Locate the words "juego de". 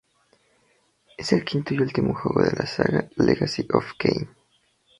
2.15-2.57